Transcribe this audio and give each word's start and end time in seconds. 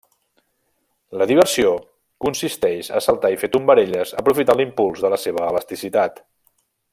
La 1.21 1.27
diversió 1.31 1.73
consisteix 2.25 2.89
a 2.99 3.03
saltar 3.09 3.33
i 3.35 3.37
fer 3.45 3.51
tombarelles 3.57 4.15
aprofitant 4.23 4.63
l'impuls 4.63 5.05
de 5.05 5.13
la 5.17 5.21
seva 5.27 5.47
elasticitat. 5.53 6.19